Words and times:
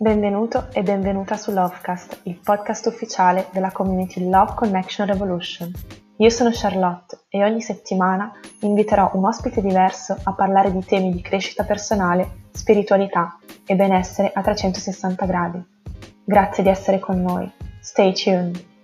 Benvenuto 0.00 0.68
e 0.72 0.84
benvenuta 0.84 1.36
su 1.36 1.50
Lovecast, 1.50 2.20
il 2.26 2.38
podcast 2.40 2.86
ufficiale 2.86 3.48
della 3.50 3.72
community 3.72 4.28
Love 4.28 4.52
Connection 4.54 5.08
Revolution. 5.08 5.72
Io 6.18 6.30
sono 6.30 6.50
Charlotte 6.52 7.24
e 7.28 7.42
ogni 7.42 7.60
settimana 7.60 8.30
inviterò 8.60 9.10
un 9.14 9.24
ospite 9.24 9.60
diverso 9.60 10.16
a 10.22 10.34
parlare 10.34 10.70
di 10.70 10.84
temi 10.84 11.10
di 11.10 11.20
crescita 11.20 11.64
personale, 11.64 12.44
spiritualità 12.52 13.40
e 13.66 13.74
benessere 13.74 14.30
a 14.32 14.40
360 14.40 15.26
gradi. 15.26 15.60
Grazie 16.24 16.62
di 16.62 16.68
essere 16.68 17.00
con 17.00 17.20
noi. 17.20 17.50
Stay 17.80 18.12
tuned! 18.12 18.77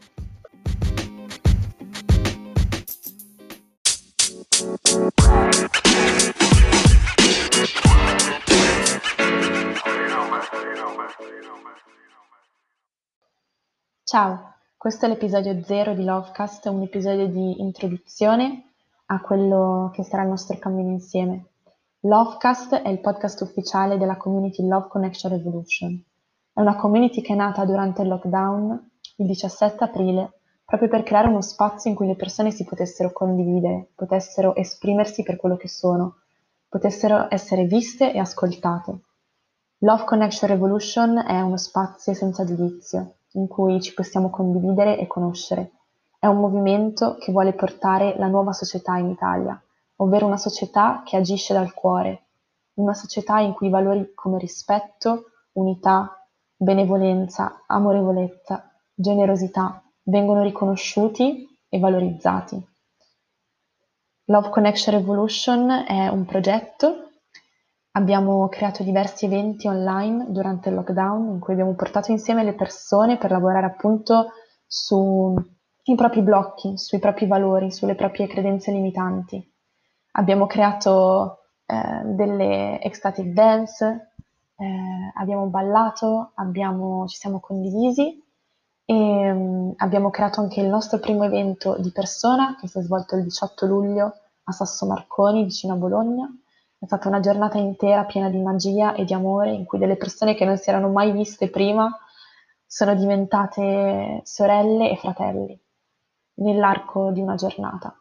Ciao, 14.15 14.55
questo 14.77 15.07
è 15.07 15.09
l'episodio 15.09 15.61
0 15.61 15.93
di 15.93 16.05
Lovecast, 16.05 16.67
un 16.67 16.83
episodio 16.83 17.27
di 17.27 17.61
introduzione 17.61 18.75
a 19.07 19.21
quello 19.21 19.91
che 19.93 20.05
sarà 20.05 20.23
il 20.23 20.29
nostro 20.29 20.57
cammino 20.57 20.91
insieme. 20.91 21.47
Lovecast 21.99 22.77
è 22.77 22.91
il 22.91 23.01
podcast 23.01 23.41
ufficiale 23.41 23.99
della 23.99 24.17
community 24.17 24.65
Love 24.69 24.87
Connection 24.87 25.33
Revolution. 25.33 26.01
È 26.53 26.61
una 26.61 26.77
community 26.77 27.23
che 27.23 27.33
è 27.33 27.37
nata 27.37 27.65
durante 27.65 28.03
il 28.03 28.09
lockdown 28.09 28.91
il 29.17 29.27
17 29.27 29.83
aprile 29.83 30.39
proprio 30.65 30.89
per 30.89 31.03
creare 31.03 31.27
uno 31.27 31.43
spazio 31.43 31.91
in 31.91 31.97
cui 31.97 32.07
le 32.07 32.15
persone 32.15 32.53
si 32.53 32.63
potessero 32.63 33.11
condividere, 33.11 33.89
potessero 33.97 34.55
esprimersi 34.55 35.25
per 35.25 35.35
quello 35.39 35.57
che 35.57 35.67
sono, 35.67 36.19
potessero 36.69 37.27
essere 37.31 37.65
viste 37.65 38.13
e 38.13 38.21
ascoltate. 38.21 38.97
Love 39.79 40.05
Connection 40.05 40.49
Revolution 40.49 41.19
è 41.27 41.41
uno 41.41 41.57
spazio 41.57 42.15
senza 42.15 42.45
giudizio, 42.45 43.17
in 43.35 43.47
cui 43.47 43.81
ci 43.81 43.95
possiamo 43.95 44.31
condividere 44.31 44.99
e 44.99 45.07
conoscere. 45.07 45.73
È 46.19 46.27
un 46.27 46.39
movimento 46.39 47.17
che 47.19 47.33
vuole 47.33 47.53
portare 47.53 48.15
la 48.19 48.27
nuova 48.27 48.53
società 48.53 48.97
in 48.97 49.11
Italia, 49.11 49.61
ovvero 49.97 50.27
una 50.27 50.37
società 50.37 51.03
che 51.05 51.17
agisce 51.17 51.53
dal 51.53 51.75
cuore, 51.75 52.23
una 52.75 52.95
società 52.95 53.41
in 53.41 53.53
cui 53.53 53.69
valori 53.69 54.13
come 54.15 54.39
rispetto, 54.39 55.31
unità, 55.53 56.27
benevolenza, 56.57 57.63
amorevolezza, 57.67 58.71
generosità 58.95 59.83
vengono 60.05 60.43
riconosciuti 60.43 61.47
e 61.69 61.79
valorizzati. 61.79 62.73
Love 64.27 64.49
Connection 64.49 64.97
Revolution 64.97 65.85
è 65.87 66.09
un 66.09 66.25
progetto 66.25 67.11
Abbiamo 67.97 68.49
creato 68.49 68.83
diversi 68.83 69.27
eventi 69.27 69.69
online 69.69 70.27
durante 70.31 70.69
il 70.69 70.75
lockdown 70.75 71.29
in 71.29 71.39
cui 71.39 71.53
abbiamo 71.53 71.75
portato 71.75 72.11
insieme 72.11 72.43
le 72.43 72.55
persone 72.55 73.19
per 73.19 73.31
lavorare 73.31 73.67
appunto 73.67 74.33
sui 74.67 75.95
propri 75.95 76.23
blocchi, 76.23 76.77
sui 76.77 76.99
propri 76.99 77.29
valori, 77.29 77.71
sulle 77.71 77.95
proprie 77.95 78.27
credenze 78.27 78.73
limitanti. 78.73 79.49
Abbiamo 80.13 80.47
creato 80.47 81.45
eh, 81.67 82.03
delle 82.07 82.81
ecstatic 82.81 83.27
dance, 83.27 84.15
eh, 84.57 85.13
abbiamo 85.15 85.47
ballato, 85.47 86.33
abbiamo, 86.35 87.07
ci 87.07 87.17
siamo 87.17 87.39
condivisi 87.39 88.21
e 88.87 89.31
um, 89.31 89.73
abbiamo 89.77 90.11
creato 90.11 90.41
anche 90.41 90.61
il 90.61 90.67
nostro 90.67 90.99
primo 90.99 91.23
evento 91.23 91.77
di 91.79 91.93
persona 91.93 92.57
che 92.61 92.67
si 92.67 92.77
è 92.77 92.83
svolto 92.83 93.15
il 93.15 93.23
18 93.23 93.67
luglio 93.67 94.15
a 94.43 94.51
Sasso 94.53 94.85
Marconi 94.85 95.45
vicino 95.45 95.75
a 95.75 95.77
Bologna 95.77 96.29
è 96.85 96.87
stata 96.87 97.09
una 97.09 97.21
giornata 97.21 97.57
intera 97.57 98.05
piena 98.05 98.29
di 98.29 98.39
magia 98.41 98.95
e 98.95 99.05
di 99.05 99.15
amore 99.15 99.53
in 99.53 99.65
cui 99.65 99.79
delle 99.79 99.97
persone 99.97 100.35
che 100.35 100.45
non 100.45 100.59
si 100.59 100.69
erano 100.69 100.91
mai 100.91 101.13
viste 101.13 101.49
prima 101.49 101.91
sono 102.67 102.95
diventate 102.95 104.21
sorelle 104.25 104.91
e 104.91 104.97
fratelli 104.97 105.59
nell'arco 106.35 107.11
di 107.11 107.21
una 107.21 107.37
giornata. 107.37 107.99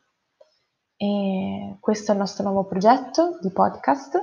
E 0.97 1.77
questo 1.79 2.11
è 2.11 2.13
il 2.13 2.19
nostro 2.19 2.43
nuovo 2.43 2.65
progetto 2.65 3.37
di 3.41 3.51
podcast 3.51 4.17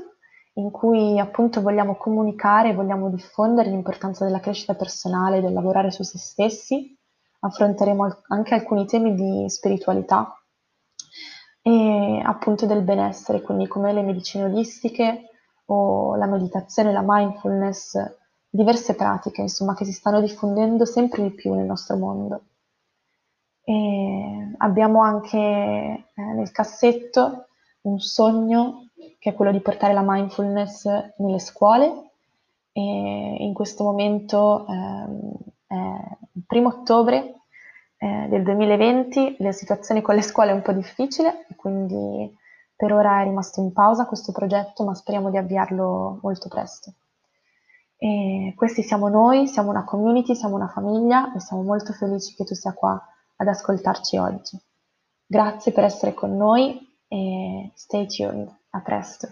in 0.55 0.71
cui 0.71 1.19
appunto 1.19 1.63
vogliamo 1.63 1.97
comunicare, 1.97 2.75
vogliamo 2.75 3.09
diffondere 3.09 3.71
l'importanza 3.71 4.27
della 4.27 4.41
crescita 4.41 4.75
personale, 4.75 5.41
del 5.41 5.55
lavorare 5.55 5.91
su 5.91 6.03
se 6.03 6.19
stessi. 6.19 6.99
Affronteremo 7.41 8.25
anche 8.29 8.55
alcuni 8.55 8.85
temi 8.85 9.15
di 9.15 9.49
spiritualità 9.49 10.35
appunto 12.23 12.67
del 12.67 12.83
benessere, 12.83 13.43
quindi 13.43 13.67
come 13.67 13.93
le 13.93 14.03
medicine 14.03 14.45
olistiche 14.45 15.31
o 15.67 16.17
la 16.17 16.27
meditazione, 16.27 16.93
la 16.93 17.05
mindfulness, 17.05 18.17
diverse 18.49 18.95
pratiche 18.95 19.43
insomma 19.43 19.75
che 19.75 19.85
si 19.85 19.93
stanno 19.93 20.21
diffondendo 20.21 20.85
sempre 20.85 21.23
di 21.23 21.31
più 21.31 21.55
nel 21.55 21.67
nostro 21.67 21.97
mondo. 21.97 22.43
E 23.63 24.55
abbiamo 24.59 25.03
anche 25.03 25.39
eh, 25.39 26.23
nel 26.23 26.51
cassetto 26.51 27.47
un 27.83 28.01
sogno 28.01 28.89
che 29.19 29.31
è 29.31 29.35
quello 29.35 29.53
di 29.53 29.61
portare 29.61 29.93
la 29.93 30.03
mindfulness 30.05 30.87
nelle 31.19 31.39
scuole 31.39 32.11
e 32.73 33.37
in 33.39 33.53
questo 33.55 33.85
momento 33.85 34.67
eh, 34.67 34.75
è 35.67 35.75
il 36.33 36.43
primo 36.47 36.69
ottobre 36.69 37.40
eh, 38.03 38.29
del 38.31 38.43
2020 38.43 39.37
la 39.41 39.53
situazione 39.53 40.01
con 40.01 40.15
le 40.15 40.23
scuole 40.23 40.53
è 40.53 40.55
un 40.55 40.63
po' 40.63 40.73
difficile, 40.73 41.45
quindi 41.57 42.35
per 42.75 42.95
ora 42.95 43.21
è 43.21 43.25
rimasto 43.25 43.61
in 43.61 43.75
pausa 43.75 44.07
questo 44.07 44.33
progetto, 44.33 44.85
ma 44.85 44.95
speriamo 44.95 45.29
di 45.29 45.37
avviarlo 45.37 46.19
molto 46.23 46.49
presto. 46.49 46.95
E 47.99 48.55
questi 48.57 48.83
siamo 48.83 49.09
noi, 49.09 49.47
siamo 49.47 49.69
una 49.69 49.85
community, 49.85 50.35
siamo 50.35 50.55
una 50.55 50.69
famiglia 50.69 51.35
e 51.35 51.41
siamo 51.41 51.63
molto 51.63 51.93
felici 51.93 52.35
che 52.35 52.45
tu 52.45 52.55
sia 52.55 52.73
qua 52.73 52.99
ad 53.37 53.47
ascoltarci 53.47 54.17
oggi. 54.17 54.59
Grazie 55.27 55.73
per 55.73 55.85
essere 55.85 56.15
con 56.15 56.35
noi 56.35 56.81
e 57.07 57.71
stay 57.75 58.07
tuned. 58.07 58.51
A 58.71 58.81
presto. 58.81 59.29